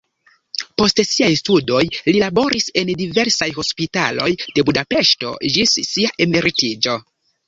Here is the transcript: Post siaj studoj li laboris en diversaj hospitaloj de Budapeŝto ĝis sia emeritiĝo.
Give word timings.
Post 0.81 0.99
siaj 1.07 1.27
studoj 1.41 1.81
li 2.07 2.13
laboris 2.23 2.65
en 2.81 2.89
diversaj 3.01 3.49
hospitaloj 3.57 4.29
de 4.55 4.63
Budapeŝto 4.71 5.35
ĝis 5.59 5.75
sia 5.91 6.15
emeritiĝo. 6.27 6.97